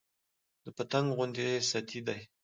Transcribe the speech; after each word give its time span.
د 0.63 0.65
پتنګ 0.77 1.07
غوندې 1.15 1.47
ستي 1.69 1.99
دى 2.07 2.19